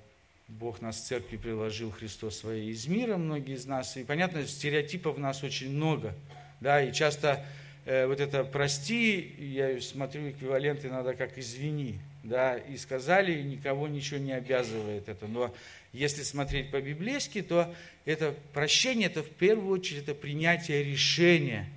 Бог 0.49 0.81
нас 0.81 1.00
в 1.00 1.05
церкви 1.05 1.37
приложил, 1.37 1.90
Христос 1.90 2.38
своей 2.38 2.71
из 2.71 2.87
мира, 2.87 3.17
многие 3.17 3.55
из 3.55 3.67
нас, 3.67 3.97
и 3.97 4.05
понятно, 4.05 4.47
стереотипов 4.47 5.17
у 5.17 5.21
нас 5.21 5.43
очень 5.43 5.71
много, 5.71 6.14
да, 6.61 6.83
и 6.83 6.93
часто 6.93 7.45
э, 7.87 8.07
вот 8.07 8.21
это 8.21 8.45
«прости», 8.45 9.35
я 9.38 9.81
смотрю 9.81 10.31
эквивалент 10.31 10.85
иногда 10.85 11.14
как 11.14 11.38
«извини», 11.38 11.99
да, 12.23 12.57
и 12.57 12.76
сказали, 12.76 13.38
и 13.38 13.43
никого 13.43 13.88
ничего 13.88 14.21
не 14.21 14.33
обязывает 14.33 15.09
это, 15.09 15.26
но 15.26 15.55
если 15.93 16.23
смотреть 16.23 16.71
по-библейски, 16.71 17.43
то 17.43 17.75
это 18.05 18.35
прощение, 18.52 19.09
это 19.09 19.25
в 19.25 19.31
первую 19.31 19.73
очередь 19.73 20.05
это 20.05 20.14
принятие 20.14 20.85
решения 20.85 21.69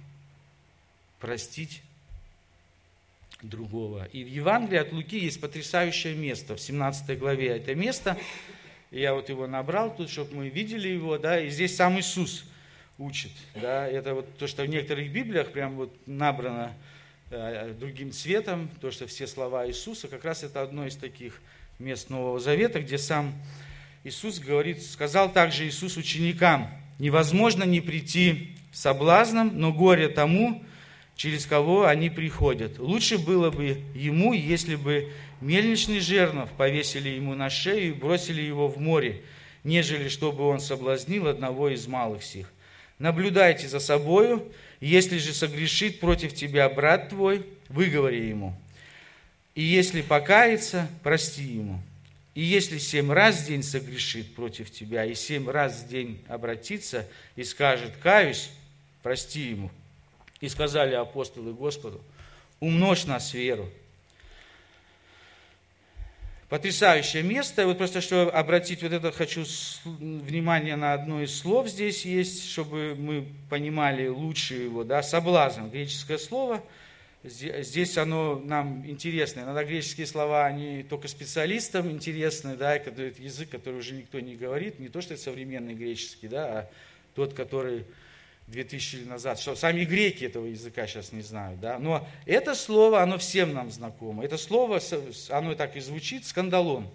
простить 1.19 1.81
другого. 3.43 4.05
И 4.05 4.23
в 4.23 4.27
Евангелии 4.27 4.79
от 4.79 4.91
Луки 4.91 5.19
есть 5.19 5.39
потрясающее 5.39 6.15
место, 6.15 6.55
в 6.55 6.61
17 6.61 7.17
главе 7.19 7.49
это 7.49 7.75
место, 7.75 8.17
я 8.91 9.13
вот 9.13 9.29
его 9.29 9.47
набрал 9.47 9.95
тут, 9.95 10.09
чтобы 10.09 10.35
мы 10.35 10.49
видели 10.49 10.87
его, 10.87 11.17
да, 11.17 11.39
и 11.39 11.49
здесь 11.49 11.75
сам 11.75 11.99
Иисус 11.99 12.45
учит, 12.97 13.31
да, 13.55 13.87
это 13.87 14.13
вот 14.15 14.37
то, 14.37 14.47
что 14.47 14.63
в 14.63 14.67
некоторых 14.67 15.11
Библиях 15.11 15.51
прям 15.51 15.75
вот 15.75 15.95
набрано 16.05 16.73
э, 17.31 17.73
другим 17.79 18.11
цветом, 18.11 18.69
то, 18.81 18.91
что 18.91 19.07
все 19.07 19.27
слова 19.27 19.67
Иисуса, 19.67 20.07
как 20.07 20.23
раз 20.25 20.43
это 20.43 20.61
одно 20.61 20.85
из 20.85 20.95
таких 20.95 21.41
мест 21.79 22.09
Нового 22.09 22.39
Завета, 22.39 22.81
где 22.81 22.97
сам 22.97 23.33
Иисус 24.03 24.39
говорит, 24.39 24.83
сказал 24.83 25.31
также 25.31 25.67
Иисус 25.67 25.97
ученикам, 25.97 26.69
невозможно 26.99 27.63
не 27.63 27.81
прийти 27.81 28.55
соблазном, 28.71 29.51
но 29.59 29.71
горе 29.71 30.09
тому, 30.09 30.63
через 31.15 31.45
кого 31.45 31.85
они 31.85 32.09
приходят. 32.09 32.79
Лучше 32.79 33.17
было 33.17 33.51
бы 33.51 33.81
ему, 33.93 34.33
если 34.33 34.75
бы 34.75 35.11
мельничный 35.41 35.99
жернов 35.99 36.49
повесили 36.51 37.09
ему 37.09 37.35
на 37.35 37.49
шею 37.49 37.89
и 37.89 37.93
бросили 37.93 38.41
его 38.41 38.67
в 38.67 38.79
море, 38.79 39.21
нежели 39.63 40.09
чтобы 40.09 40.43
он 40.43 40.59
соблазнил 40.59 41.27
одного 41.27 41.69
из 41.69 41.87
малых 41.87 42.23
сих. 42.23 42.51
Наблюдайте 42.99 43.67
за 43.67 43.79
собою, 43.79 44.51
если 44.79 45.17
же 45.17 45.33
согрешит 45.33 45.99
против 45.99 46.33
тебя 46.33 46.69
брат 46.69 47.09
твой, 47.09 47.45
выговори 47.69 48.27
ему. 48.27 48.55
И 49.55 49.61
если 49.61 50.01
покается, 50.01 50.89
прости 51.03 51.43
ему. 51.43 51.81
И 52.33 52.41
если 52.41 52.79
семь 52.79 53.11
раз 53.11 53.41
в 53.41 53.47
день 53.47 53.61
согрешит 53.61 54.33
против 54.33 54.71
тебя, 54.71 55.05
и 55.05 55.13
семь 55.13 55.49
раз 55.49 55.83
в 55.83 55.87
день 55.87 56.23
обратится 56.27 57.07
и 57.35 57.43
скажет, 57.43 57.91
каюсь, 58.01 58.49
прости 59.03 59.41
ему. 59.41 59.69
И 60.43 60.49
сказали 60.49 60.93
апостолы 60.93 61.53
Господу, 61.53 62.01
умножь 62.59 63.05
нас 63.05 63.33
веру. 63.33 63.69
Потрясающее 66.49 67.23
место. 67.23 67.65
Вот 67.65 67.77
просто 67.77 68.01
что 68.01 68.29
обратить 68.29 68.83
вот 68.83 68.91
это 68.91 69.13
хочу 69.13 69.45
внимание 69.85 70.75
на 70.75 70.91
одно 70.91 71.21
из 71.21 71.33
слов 71.39 71.69
здесь 71.69 72.03
есть, 72.03 72.51
чтобы 72.51 72.93
мы 72.93 73.25
понимали 73.49 74.07
лучше 74.07 74.55
его. 74.55 74.83
Да? 74.83 75.01
Соблазн, 75.01 75.69
греческое 75.69 76.17
слово– 76.17 76.61
Здесь 77.25 77.97
оно 77.97 78.37
нам 78.43 78.85
интересно. 78.85 79.41
Иногда 79.41 79.63
греческие 79.63 80.05
слова, 80.05 80.45
они 80.45 80.83
только 80.83 81.07
специалистам 81.07 81.89
интересны, 81.89 82.57
да, 82.57 82.75
это 82.75 83.01
язык, 83.01 83.49
который 83.49 83.79
уже 83.79 83.93
никто 83.93 84.19
не 84.19 84.35
говорит, 84.35 84.77
не 84.79 84.89
то, 84.89 84.99
что 84.99 85.13
это 85.13 85.23
современный 85.23 85.73
греческий, 85.73 86.27
да, 86.27 86.45
а 86.45 86.69
тот, 87.15 87.33
который 87.33 87.85
2000 88.47 88.95
лет 88.97 89.07
назад, 89.07 89.39
что 89.39 89.55
сами 89.55 89.85
греки 89.85 90.25
этого 90.25 90.45
языка 90.45 90.85
сейчас 90.85 91.11
не 91.11 91.21
знают, 91.21 91.59
да, 91.59 91.79
но 91.79 92.07
это 92.25 92.55
слово, 92.55 93.01
оно 93.01 93.17
всем 93.17 93.53
нам 93.53 93.71
знакомо. 93.71 94.23
Это 94.23 94.37
слово, 94.37 94.79
оно 95.29 95.55
так 95.55 95.75
и 95.75 95.79
звучит, 95.79 96.25
скандалон. 96.25 96.87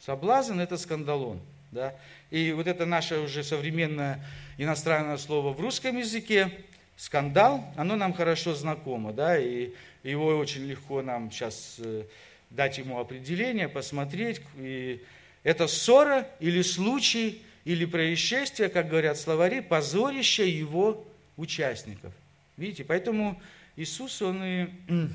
Соблазн– 0.00 0.60
это 0.60 0.76
скандалон. 0.76 1.40
Да? 1.72 1.94
И 2.30 2.52
вот 2.52 2.66
это 2.66 2.86
наше 2.86 3.18
уже 3.18 3.42
современное 3.42 4.24
иностранное 4.58 5.18
слово 5.18 5.52
в 5.52 5.60
русском 5.60 5.96
языке, 5.96 6.50
скандал, 6.96 7.64
оно 7.76 7.96
нам 7.96 8.14
хорошо 8.14 8.54
знакомо, 8.54 9.12
да, 9.12 9.38
и 9.38 9.72
его 10.02 10.28
очень 10.38 10.66
легко 10.66 11.02
нам 11.02 11.30
сейчас 11.30 11.76
э, 11.78 12.04
дать 12.50 12.78
ему 12.78 12.98
определение, 12.98 13.68
посмотреть. 13.68 14.40
И 14.56 15.02
это 15.42 15.66
ссора 15.66 16.26
или 16.40 16.62
случай, 16.62 17.42
или 17.66 17.84
происшествие, 17.84 18.68
как 18.68 18.88
говорят 18.88 19.18
словари, 19.18 19.60
позорище 19.60 20.48
его 20.48 21.04
участников. 21.36 22.14
Видите, 22.56 22.84
поэтому 22.84 23.42
Иисус, 23.74 24.22
он 24.22 24.42
и 24.42 24.68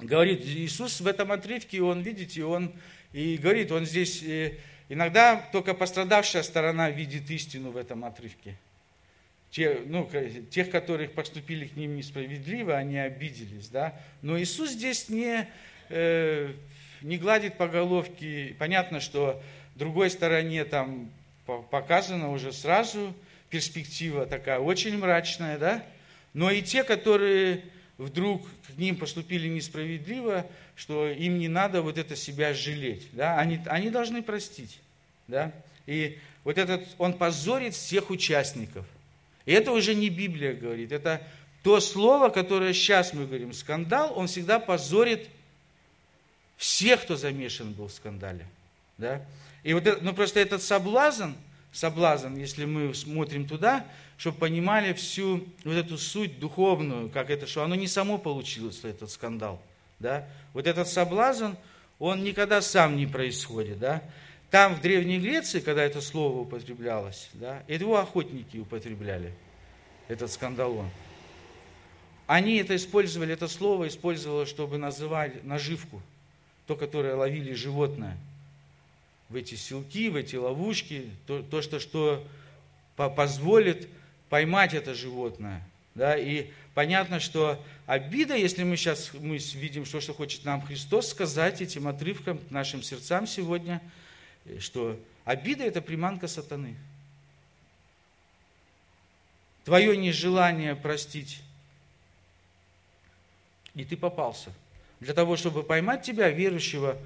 говорит, 0.00 0.44
Иисус 0.44 1.00
в 1.00 1.06
этом 1.06 1.30
отрывке, 1.30 1.80
он, 1.80 2.02
видите, 2.02 2.44
он 2.44 2.72
и 3.12 3.36
говорит, 3.36 3.70
он 3.70 3.86
здесь, 3.86 4.20
э, 4.24 4.58
иногда 4.88 5.36
только 5.52 5.74
пострадавшая 5.74 6.42
сторона 6.42 6.90
видит 6.90 7.30
истину 7.30 7.70
в 7.70 7.76
этом 7.76 8.04
отрывке. 8.04 8.56
Те, 9.52 9.78
ну, 9.86 10.10
тех, 10.50 10.70
которых 10.70 11.12
поступили 11.12 11.68
к 11.68 11.76
ним 11.76 11.96
несправедливо, 11.96 12.76
они 12.76 12.98
обиделись, 12.98 13.68
да. 13.68 13.94
Но 14.22 14.38
Иисус 14.38 14.72
здесь 14.72 15.08
не, 15.08 15.48
э, 15.90 16.52
не 17.02 17.16
гладит 17.16 17.56
по 17.56 17.68
головке. 17.68 18.56
Понятно, 18.58 18.98
что 18.98 19.40
другой 19.76 20.10
стороне 20.10 20.64
там 20.64 21.12
показана 21.46 22.30
уже 22.30 22.52
сразу 22.52 23.14
перспектива 23.50 24.26
такая 24.26 24.58
очень 24.58 24.98
мрачная, 24.98 25.58
да. 25.58 25.84
Но 26.34 26.50
и 26.50 26.62
те, 26.62 26.84
которые 26.84 27.64
вдруг 27.98 28.46
к 28.66 28.78
ним 28.78 28.96
поступили 28.96 29.48
несправедливо, 29.48 30.46
что 30.74 31.08
им 31.08 31.38
не 31.38 31.48
надо 31.48 31.82
вот 31.82 31.98
это 31.98 32.16
себя 32.16 32.52
жалеть. 32.52 33.08
Да? 33.12 33.38
Они, 33.38 33.58
они 33.66 33.90
должны 33.90 34.22
простить. 34.22 34.78
Да? 35.28 35.52
И 35.86 36.18
вот 36.44 36.58
этот, 36.58 36.86
он 36.98 37.14
позорит 37.14 37.74
всех 37.74 38.10
участников. 38.10 38.86
И 39.46 39.52
это 39.52 39.72
уже 39.72 39.94
не 39.94 40.10
Библия 40.10 40.52
говорит, 40.52 40.92
это 40.92 41.22
то 41.62 41.80
слово, 41.80 42.28
которое 42.28 42.72
сейчас 42.72 43.12
мы 43.12 43.26
говорим, 43.26 43.52
скандал, 43.52 44.12
он 44.16 44.26
всегда 44.26 44.58
позорит 44.58 45.28
всех, 46.56 47.02
кто 47.02 47.16
замешан 47.16 47.72
был 47.72 47.88
в 47.88 47.92
скандале. 47.92 48.46
Да? 48.98 49.22
И 49.62 49.74
вот 49.74 49.86
это, 49.86 50.02
ну 50.02 50.14
просто 50.14 50.40
этот 50.40 50.62
соблазн, 50.62 51.32
соблазн, 51.72 52.36
если 52.36 52.64
мы 52.64 52.94
смотрим 52.94 53.46
туда, 53.46 53.84
чтобы 54.16 54.38
понимали 54.38 54.92
всю 54.92 55.46
вот 55.64 55.74
эту 55.74 55.98
суть 55.98 56.38
духовную, 56.38 57.10
как 57.10 57.30
это, 57.30 57.46
что 57.46 57.62
оно 57.62 57.74
не 57.74 57.88
само 57.88 58.18
получилось, 58.18 58.80
этот 58.84 59.10
скандал. 59.10 59.60
Да? 59.98 60.26
Вот 60.54 60.66
этот 60.66 60.88
соблазн, 60.88 61.52
он 61.98 62.24
никогда 62.24 62.62
сам 62.62 62.96
не 62.96 63.06
происходит. 63.06 63.78
Да? 63.78 64.02
Там, 64.50 64.76
в 64.76 64.80
Древней 64.80 65.18
Греции, 65.18 65.60
когда 65.60 65.82
это 65.82 66.00
слово 66.00 66.40
употреблялось, 66.40 67.28
да, 67.34 67.62
его 67.66 67.98
охотники 67.98 68.58
употребляли, 68.58 69.34
этот 70.08 70.30
скандалон. 70.30 70.88
Они 72.26 72.56
это 72.56 72.76
использовали, 72.76 73.32
это 73.34 73.48
слово 73.48 73.88
использовало, 73.88 74.46
чтобы 74.46 74.78
называть 74.78 75.44
наживку, 75.44 76.00
то, 76.66 76.76
которое 76.76 77.14
ловили 77.16 77.54
животное 77.54 78.16
в 79.28 79.36
эти 79.36 79.54
селки, 79.54 80.08
в 80.08 80.16
эти 80.16 80.36
ловушки, 80.36 81.10
то, 81.26 81.42
то 81.42 81.62
что, 81.62 81.80
что 81.80 82.26
позволит 82.96 83.88
поймать 84.28 84.74
это 84.74 84.94
животное. 84.94 85.62
Да? 85.94 86.16
И 86.16 86.50
понятно, 86.74 87.20
что 87.20 87.62
обида, 87.86 88.36
если 88.36 88.62
мы 88.62 88.76
сейчас 88.76 89.12
мы 89.14 89.38
видим, 89.38 89.84
что, 89.84 90.00
что 90.00 90.14
хочет 90.14 90.44
нам 90.44 90.62
Христос 90.62 91.10
сказать 91.10 91.60
этим 91.60 91.88
отрывком 91.88 92.38
к 92.38 92.50
нашим 92.50 92.82
сердцам 92.82 93.26
сегодня, 93.26 93.82
что 94.60 94.98
обида– 95.24 95.64
это 95.64 95.80
приманка 95.80 96.28
сатаны. 96.28 96.76
Твое 99.64 99.96
нежелание 99.96 100.76
простить, 100.76 101.40
и 103.74 103.84
ты 103.84 103.96
попался. 103.96 104.52
Для 105.00 105.12
того, 105.12 105.36
чтобы 105.36 105.64
поймать 105.64 106.02
тебя, 106.02 106.30
верующего 106.30 106.96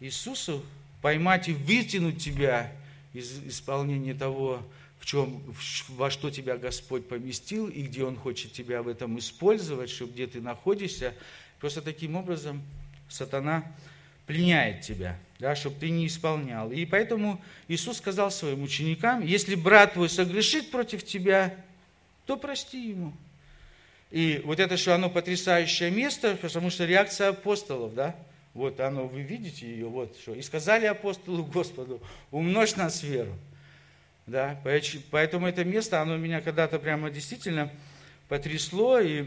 Иисусу, 0.00 0.64
поймать 1.06 1.46
и 1.46 1.52
вытянуть 1.52 2.20
тебя 2.20 2.72
из 3.12 3.38
исполнения 3.46 4.12
того, 4.12 4.60
в 4.98 5.06
чем, 5.06 5.40
во 5.90 6.10
что 6.10 6.32
тебя 6.32 6.56
Господь 6.56 7.06
поместил 7.06 7.68
и 7.68 7.82
где 7.82 8.02
Он 8.02 8.16
хочет 8.16 8.52
тебя 8.52 8.82
в 8.82 8.88
этом 8.88 9.16
использовать, 9.20 9.88
чтобы 9.88 10.14
где 10.14 10.26
ты 10.26 10.40
находишься. 10.40 11.14
Просто 11.60 11.80
таким 11.80 12.16
образом 12.16 12.60
сатана 13.08 13.62
пленяет 14.26 14.80
тебя, 14.80 15.16
да, 15.38 15.54
чтобы 15.54 15.76
ты 15.78 15.90
не 15.90 16.08
исполнял. 16.08 16.72
И 16.72 16.84
поэтому 16.84 17.40
Иисус 17.68 17.98
сказал 17.98 18.32
своим 18.32 18.64
ученикам, 18.64 19.24
если 19.24 19.54
брат 19.54 19.92
твой 19.92 20.08
согрешит 20.08 20.72
против 20.72 21.04
тебя, 21.04 21.54
то 22.26 22.36
прости 22.36 22.88
ему. 22.88 23.12
И 24.10 24.42
вот 24.44 24.58
это 24.58 24.76
что 24.76 24.92
оно 24.92 25.08
потрясающее 25.08 25.92
место, 25.92 26.36
потому 26.42 26.68
что 26.68 26.84
реакция 26.84 27.28
апостолов, 27.28 27.94
да, 27.94 28.16
вот 28.56 28.80
оно, 28.80 29.06
вы 29.06 29.20
видите 29.20 29.66
ее, 29.66 29.86
вот 29.86 30.16
что. 30.16 30.34
И 30.34 30.40
сказали 30.40 30.86
апостолу 30.86 31.44
Господу, 31.44 32.00
умножь 32.30 32.74
нас 32.74 33.02
веру. 33.02 33.34
Да, 34.26 34.58
поэтому 35.10 35.46
это 35.46 35.62
место, 35.62 36.00
оно 36.00 36.16
меня 36.16 36.40
когда-то 36.40 36.78
прямо 36.78 37.10
действительно 37.10 37.70
потрясло, 38.28 38.98
и, 38.98 39.26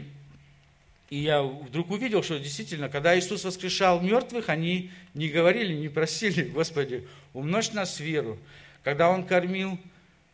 и 1.10 1.18
я 1.18 1.42
вдруг 1.42 1.92
увидел, 1.92 2.24
что 2.24 2.40
действительно, 2.40 2.88
когда 2.88 3.16
Иисус 3.16 3.44
воскрешал 3.44 4.00
мертвых, 4.00 4.48
они 4.48 4.90
не 5.14 5.28
говорили, 5.28 5.74
не 5.74 5.88
просили, 5.88 6.42
Господи, 6.54 7.06
умножь 7.32 7.70
нас 7.70 8.00
веру. 8.00 8.36
Когда 8.82 9.10
Он 9.10 9.24
кормил 9.24 9.78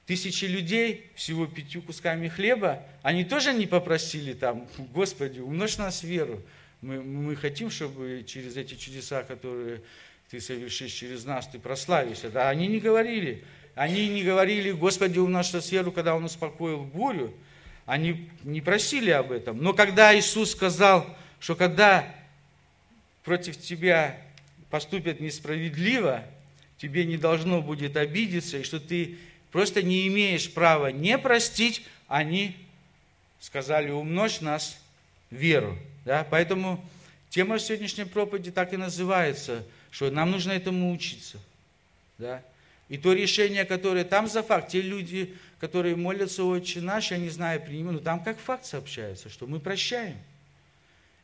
тысячи 0.07 0.47
людей 0.47 1.11
всего 1.15 1.47
пятью 1.47 1.83
кусками 1.83 2.29
хлеба, 2.29 2.83
они 3.03 3.25
тоже 3.25 3.53
не 3.53 3.67
попросили 3.67 4.33
там, 4.33 4.67
Господи, 4.95 5.41
умножь 5.41 5.77
нас 5.77 6.03
веру. 6.03 6.43
Мы, 6.81 7.03
мы 7.03 7.37
хотим, 7.37 7.71
чтобы 7.71 8.25
через 8.27 8.57
эти 8.57 8.75
чудеса, 8.75 9.23
которые 9.23 9.83
ты 10.31 10.41
совершишь 10.41 10.93
через 10.93 11.25
нас, 11.25 11.47
ты 11.47 11.59
прославишься. 11.59 12.31
Да, 12.31 12.49
они 12.49 12.67
не 12.67 12.81
говорили, 12.81 13.45
они 13.75 14.09
не 14.09 14.23
говорили, 14.23 14.73
Господи, 14.73 15.19
умножь 15.19 15.53
нас 15.53 15.71
веру, 15.71 15.93
когда 15.93 16.15
Он 16.15 16.25
успокоил 16.25 16.85
бурю. 16.85 17.35
Они 17.85 18.29
не 18.43 18.61
просили 18.61 19.11
об 19.11 19.31
этом. 19.31 19.59
Но 19.63 19.73
когда 19.73 20.17
Иисус 20.19 20.51
сказал, 20.53 21.07
что 21.39 21.55
когда 21.55 22.13
против 23.23 23.61
тебя 23.61 24.21
поступят 24.71 25.21
несправедливо, 25.21 26.25
тебе 26.79 27.05
не 27.05 27.17
должно 27.17 27.63
будет 27.63 27.97
обидеться, 27.97 28.59
и 28.59 28.63
что 28.65 28.81
ты 28.81 29.19
просто 29.53 29.83
не 29.83 30.09
имеешь 30.09 30.53
права 30.53 30.89
не 30.89 31.17
простить, 31.17 31.85
они 32.09 32.57
сказали, 33.41 33.91
умножь 33.91 34.41
нас 34.41 34.81
веру. 35.31 35.79
Да? 36.07 36.27
Поэтому 36.31 36.83
тема 37.29 37.59
сегодняшней 37.59 38.05
проповеди 38.05 38.51
так 38.51 38.73
и 38.73 38.77
называется, 38.79 39.65
что 39.91 40.11
нам 40.11 40.31
нужно 40.31 40.53
этому 40.53 40.93
учиться. 40.93 41.39
Да? 42.17 42.43
И 42.89 42.97
то 42.97 43.13
решение, 43.13 43.65
которое 43.65 44.05
там 44.05 44.29
за 44.29 44.45
факт, 44.45 44.71
те 44.71 44.81
люди, 44.81 45.35
которые 45.59 45.97
молятся 45.97 46.45
«Отче 46.45 46.81
наш», 46.81 47.11
я 47.11 47.19
не 47.19 47.29
знаю, 47.29 47.61
принимают, 47.61 48.01
но 48.01 48.05
там 48.05 48.23
как 48.23 48.39
факт 48.39 48.65
сообщается, 48.65 49.29
что 49.29 49.49
мы 49.49 49.59
прощаем. 49.59 50.17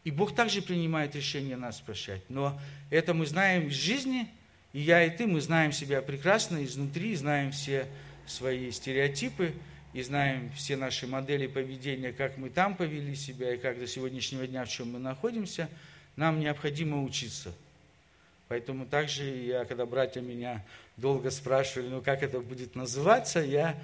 И 0.03 0.11
Бог 0.11 0.35
также 0.35 0.61
принимает 0.61 1.15
решение 1.15 1.57
нас 1.57 1.81
прощать. 1.81 2.23
Но 2.29 2.61
это 2.91 3.15
мы 3.15 3.25
знаем 3.27 3.69
из 3.69 3.75
жизни, 3.75 4.29
и 4.73 4.81
я, 4.81 5.05
и 5.05 5.17
ты, 5.17 5.29
мы 5.29 5.41
знаем 5.41 5.71
себя 5.71 6.03
прекрасно 6.03 6.65
изнутри, 6.65 7.15
знаем 7.15 7.53
все 7.53 7.87
свои 8.27 8.73
стереотипы, 8.73 9.55
и 9.93 10.03
знаем 10.03 10.51
все 10.57 10.77
наши 10.77 11.07
модели 11.07 11.47
поведения, 11.47 12.13
как 12.13 12.39
мы 12.39 12.51
там 12.51 12.77
повели 12.77 13.15
себя, 13.15 13.55
и 13.55 13.59
как 13.59 13.79
до 13.79 13.87
сегодняшнего 13.87 14.47
дня, 14.47 14.65
в 14.65 14.69
чем 14.69 14.93
мы 14.93 14.99
находимся, 14.99 15.69
нам 16.17 16.41
необходимо 16.41 17.03
учиться. 17.03 17.53
Поэтому 18.49 18.87
также 18.87 19.25
я, 19.25 19.65
когда 19.65 19.87
братья 19.87 20.21
меня 20.21 20.65
долго 20.97 21.31
спрашивали, 21.31 21.89
ну 21.89 22.03
как 22.03 22.23
это 22.23 22.41
будет 22.41 22.75
называться, 22.75 23.41
я 23.41 23.79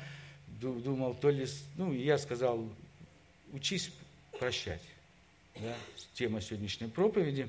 думал, 0.61 1.15
то 1.15 1.31
ли, 1.31 1.47
ну 1.77 1.93
я 1.93 2.19
сказал, 2.19 2.69
учись 3.53 3.91
прощать. 4.39 4.83
Да, 5.57 5.75
тема 6.15 6.41
сегодняшней 6.41 6.89
проповеди. 6.89 7.49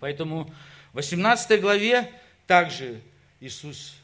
Поэтому 0.00 0.52
в 0.92 0.96
18 0.96 1.60
главе 1.60 2.10
также 2.46 3.00
Иисус 3.40 3.96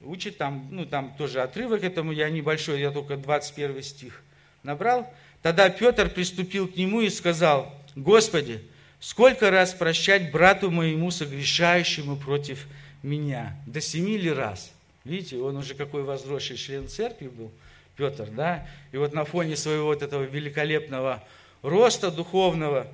учит, 0.00 0.38
там, 0.38 0.68
ну 0.70 0.86
там 0.86 1.14
тоже 1.16 1.42
отрывок 1.42 1.84
этому, 1.84 2.12
я 2.12 2.30
небольшой, 2.30 2.80
я 2.80 2.90
только 2.90 3.16
21 3.16 3.82
стих 3.82 4.22
набрал. 4.62 5.12
Тогда 5.42 5.68
Петр 5.70 6.10
приступил 6.10 6.68
к 6.68 6.76
нему 6.76 7.00
и 7.00 7.10
сказал, 7.10 7.74
Господи, 7.96 8.62
сколько 9.00 9.50
раз 9.50 9.72
прощать 9.72 10.30
брату 10.30 10.70
моему, 10.70 11.10
согрешающему 11.10 12.16
против 12.16 12.66
меня. 13.02 13.56
До 13.66 13.80
семи 13.80 14.18
ли 14.18 14.30
раз? 14.30 14.72
Видите, 15.04 15.38
он 15.38 15.56
уже 15.56 15.74
какой 15.74 16.02
возросший 16.02 16.56
член 16.56 16.88
церкви 16.88 17.28
был, 17.28 17.50
Петр, 17.96 18.28
да? 18.30 18.66
И 18.92 18.98
вот 18.98 19.14
на 19.14 19.24
фоне 19.24 19.56
своего 19.56 19.86
вот 19.86 20.02
этого 20.02 20.22
великолепного 20.22 21.24
роста 21.62 22.10
духовного, 22.10 22.86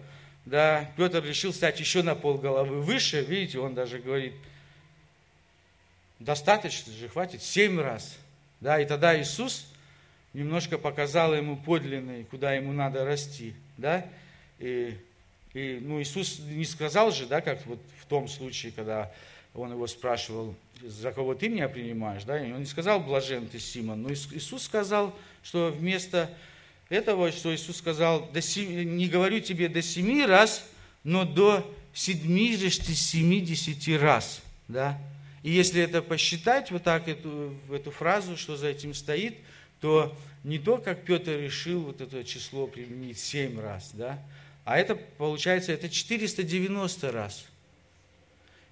да, 0.44 0.88
Петр 0.96 1.24
решил 1.24 1.52
стать 1.52 1.80
еще 1.80 2.02
на 2.02 2.14
пол 2.14 2.38
головы 2.38 2.80
выше. 2.80 3.20
Видите, 3.22 3.58
он 3.58 3.74
даже 3.74 3.98
говорит, 3.98 4.34
достаточно 6.18 6.92
же, 6.92 7.08
хватит, 7.08 7.42
семь 7.42 7.80
раз. 7.80 8.16
Да, 8.60 8.80
и 8.80 8.86
тогда 8.86 9.20
Иисус 9.20 9.66
немножко 10.32 10.78
показал 10.78 11.34
ему 11.34 11.56
подлинный, 11.56 12.24
куда 12.24 12.52
ему 12.52 12.72
надо 12.72 13.04
расти. 13.04 13.54
Да? 13.76 14.06
И, 14.58 14.96
и 15.54 15.78
ну, 15.80 16.00
Иисус 16.00 16.38
не 16.40 16.64
сказал 16.64 17.10
же, 17.10 17.26
да, 17.26 17.40
как 17.40 17.64
вот 17.66 17.80
в 18.00 18.06
том 18.06 18.28
случае, 18.28 18.72
когда 18.72 19.12
он 19.54 19.72
его 19.72 19.86
спрашивал, 19.86 20.54
за 20.82 21.12
кого 21.12 21.34
ты 21.34 21.48
меня 21.48 21.68
принимаешь, 21.68 22.24
да, 22.24 22.38
и 22.38 22.52
он 22.52 22.60
не 22.60 22.66
сказал, 22.66 23.00
блажен 23.00 23.48
ты, 23.48 23.58
Симон, 23.58 24.02
но 24.02 24.12
Иисус 24.12 24.62
сказал, 24.64 25.16
что 25.42 25.70
вместо 25.70 26.30
этого, 26.90 27.32
что 27.32 27.54
Иисус 27.54 27.78
сказал, 27.78 28.28
до 28.32 28.42
семи, 28.42 28.84
не 28.84 29.08
говорю 29.08 29.40
тебе 29.40 29.68
до 29.68 29.80
семи 29.82 30.24
раз, 30.26 30.64
но 31.04 31.24
до 31.24 31.66
семидесяти 31.94 33.90
раз, 33.90 34.42
да, 34.68 34.98
и 35.46 35.50
если 35.52 35.80
это 35.80 36.02
посчитать, 36.02 36.72
вот 36.72 36.82
так 36.82 37.06
эту, 37.06 37.54
эту 37.70 37.92
фразу, 37.92 38.36
что 38.36 38.56
за 38.56 38.66
этим 38.66 38.92
стоит, 38.94 39.36
то 39.80 40.12
не 40.42 40.58
то, 40.58 40.78
как 40.78 41.04
Петр 41.04 41.38
решил 41.38 41.82
вот 41.82 42.00
это 42.00 42.24
число 42.24 42.66
применить 42.66 43.20
семь 43.20 43.60
раз, 43.60 43.92
да, 43.92 44.20
а 44.64 44.76
это, 44.76 44.96
получается, 44.96 45.70
это 45.70 45.88
490 45.88 47.12
раз. 47.12 47.46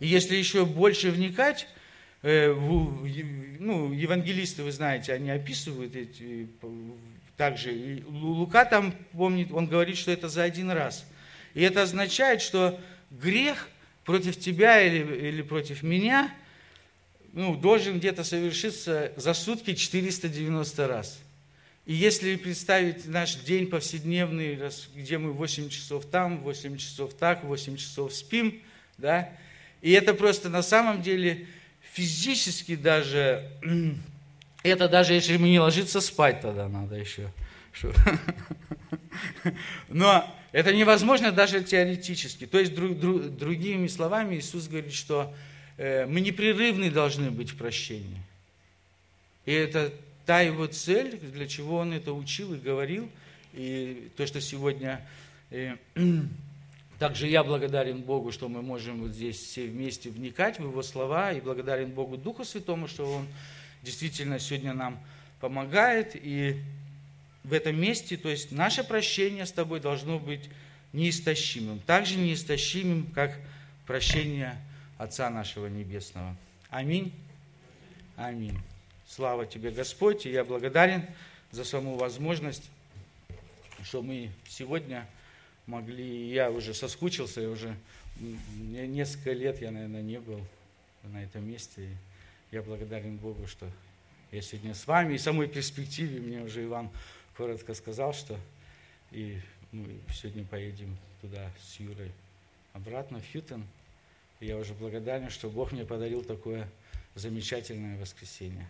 И 0.00 0.08
если 0.08 0.34
еще 0.34 0.66
больше 0.66 1.12
вникать, 1.12 1.68
э, 2.22 2.52
ну, 2.52 3.92
евангелисты, 3.92 4.64
вы 4.64 4.72
знаете, 4.72 5.12
они 5.12 5.30
описывают 5.30 5.94
эти 5.94 6.48
также. 7.36 7.72
И 7.72 8.02
Лука 8.02 8.64
там 8.64 8.96
помнит, 9.12 9.52
он 9.52 9.68
говорит, 9.68 9.96
что 9.96 10.10
это 10.10 10.28
за 10.28 10.42
один 10.42 10.72
раз. 10.72 11.06
И 11.54 11.62
это 11.62 11.82
означает, 11.82 12.42
что 12.42 12.80
грех 13.12 13.68
против 14.04 14.40
тебя 14.40 14.82
или, 14.82 15.28
или 15.28 15.42
против 15.42 15.84
меня 15.84 16.34
ну, 17.34 17.56
должен 17.56 17.98
где-то 17.98 18.22
совершиться 18.22 19.12
за 19.16 19.34
сутки 19.34 19.74
490 19.74 20.86
раз. 20.86 21.18
И 21.84 21.92
если 21.92 22.36
представить 22.36 23.06
наш 23.06 23.34
день 23.34 23.66
повседневный, 23.66 24.58
где 24.94 25.18
мы 25.18 25.32
8 25.32 25.68
часов 25.68 26.06
там, 26.06 26.38
8 26.38 26.76
часов 26.76 27.12
так, 27.12 27.42
8 27.42 27.76
часов 27.76 28.14
спим, 28.14 28.62
да, 28.98 29.28
и 29.82 29.90
это 29.90 30.14
просто 30.14 30.48
на 30.48 30.62
самом 30.62 31.02
деле 31.02 31.48
физически 31.92 32.76
даже, 32.76 33.50
это 34.62 34.88
даже 34.88 35.14
если 35.14 35.36
мы 35.36 35.48
не 35.48 35.58
ложиться 35.58 36.00
спать, 36.00 36.40
тогда 36.40 36.68
надо 36.68 36.94
еще. 36.94 37.28
Но 39.88 40.32
это 40.52 40.72
невозможно 40.72 41.32
даже 41.32 41.64
теоретически. 41.64 42.46
То 42.46 42.60
есть, 42.60 42.76
друг, 42.76 42.98
друг, 42.98 43.36
другими 43.36 43.88
словами, 43.88 44.36
Иисус 44.36 44.68
говорит, 44.68 44.94
что 44.94 45.34
мы 45.78 46.20
непрерывны 46.20 46.90
должны 46.90 47.30
быть 47.30 47.50
в 47.50 47.56
прощении. 47.56 48.22
И 49.46 49.52
это 49.52 49.92
та 50.26 50.40
его 50.40 50.66
цель, 50.66 51.18
для 51.18 51.46
чего 51.46 51.78
он 51.78 51.92
это 51.92 52.12
учил 52.12 52.54
и 52.54 52.58
говорил, 52.58 53.10
и 53.52 54.10
то, 54.16 54.26
что 54.26 54.40
сегодня... 54.40 55.06
Э, 55.50 55.76
также 56.98 57.26
я 57.28 57.44
благодарен 57.44 58.00
Богу, 58.00 58.32
что 58.32 58.48
мы 58.48 58.62
можем 58.62 59.02
вот 59.02 59.10
здесь 59.10 59.36
все 59.36 59.66
вместе 59.66 60.10
вникать 60.10 60.58
в 60.58 60.62
Его 60.62 60.82
слова, 60.82 61.32
и 61.32 61.40
благодарен 61.40 61.90
Богу 61.90 62.16
Духу 62.16 62.44
Святому, 62.44 62.88
что 62.88 63.04
Он 63.04 63.26
действительно 63.82 64.38
сегодня 64.38 64.72
нам 64.72 64.98
помогает, 65.40 66.12
и 66.14 66.56
в 67.42 67.52
этом 67.52 67.78
месте, 67.78 68.16
то 68.16 68.30
есть 68.30 68.50
наше 68.50 68.82
прощение 68.82 69.44
с 69.44 69.52
тобой 69.52 69.80
должно 69.80 70.18
быть 70.18 70.48
неистощимым, 70.94 71.80
также 71.80 72.16
неистощимым, 72.16 73.08
как 73.14 73.38
прощение 73.86 74.56
Отца 75.04 75.28
нашего 75.28 75.66
Небесного. 75.66 76.34
Аминь. 76.70 77.12
Аминь. 78.16 78.58
Слава 79.06 79.44
Тебе, 79.44 79.70
Господь, 79.70 80.24
и 80.24 80.30
я 80.30 80.46
благодарен 80.46 81.04
за 81.50 81.64
саму 81.64 81.96
возможность, 81.96 82.70
что 83.82 84.00
мы 84.00 84.30
сегодня 84.48 85.06
могли, 85.66 86.32
я 86.32 86.50
уже 86.50 86.72
соскучился, 86.72 87.42
я 87.42 87.50
уже 87.50 87.76
несколько 88.56 89.32
лет 89.32 89.60
я, 89.60 89.72
наверное, 89.72 90.00
не 90.00 90.18
был 90.18 90.40
на 91.02 91.22
этом 91.22 91.46
месте. 91.46 91.82
И 91.82 92.54
я 92.56 92.62
благодарен 92.62 93.18
Богу, 93.18 93.46
что 93.46 93.68
я 94.32 94.40
сегодня 94.40 94.74
с 94.74 94.86
вами. 94.86 95.16
И 95.16 95.18
самой 95.18 95.48
перспективе 95.48 96.18
мне 96.18 96.40
уже 96.40 96.64
Иван 96.64 96.88
коротко 97.36 97.74
сказал, 97.74 98.14
что 98.14 98.40
и 99.10 99.38
мы 99.70 99.98
сегодня 100.14 100.46
поедем 100.46 100.96
туда 101.20 101.50
с 101.62 101.78
Юрой 101.78 102.10
обратно, 102.72 103.20
в 103.20 103.30
Хьютон. 103.30 103.66
Я 104.44 104.58
уже 104.58 104.74
благодарен, 104.74 105.30
что 105.30 105.48
Бог 105.48 105.72
мне 105.72 105.86
подарил 105.86 106.22
такое 106.22 106.68
замечательное 107.14 107.98
воскресенье. 107.98 108.68